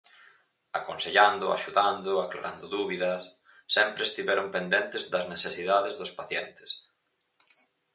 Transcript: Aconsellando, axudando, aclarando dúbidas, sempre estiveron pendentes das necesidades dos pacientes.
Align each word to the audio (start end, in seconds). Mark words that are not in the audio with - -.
Aconsellando, 0.79 1.47
axudando, 1.57 2.11
aclarando 2.25 2.65
dúbidas, 2.75 3.21
sempre 3.75 4.01
estiveron 4.05 4.47
pendentes 4.55 5.03
das 5.13 5.25
necesidades 5.33 5.95
dos 5.97 6.11
pacientes. 6.19 6.69